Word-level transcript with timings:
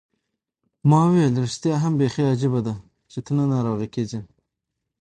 ما 0.89 0.99
وویل: 1.05 1.33
ریښتیا 1.43 1.75
هم، 1.83 1.93
بیخي 1.99 2.23
عجبه 2.33 2.59
ده، 2.67 2.73
چي 3.11 3.19
ته 3.25 3.31
نه 3.37 3.45
ناروغه 3.51 3.87
کېږې. 3.93 4.19